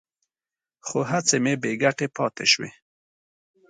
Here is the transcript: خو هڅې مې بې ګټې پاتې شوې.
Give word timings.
خو 0.87 0.99
هڅې 1.09 1.37
مې 1.43 1.53
بې 1.61 1.71
ګټې 1.81 2.07
پاتې 2.15 2.45
شوې. 2.51 2.69